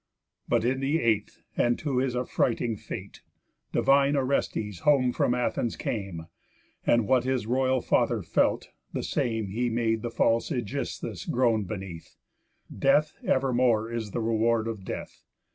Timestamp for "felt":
8.23-8.69